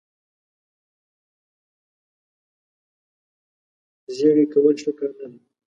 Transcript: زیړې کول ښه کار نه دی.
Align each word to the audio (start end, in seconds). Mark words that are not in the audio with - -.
زیړې 4.15 4.45
کول 4.53 4.75
ښه 4.83 4.91
کار 4.99 5.11
نه 5.19 5.27
دی. 5.31 5.41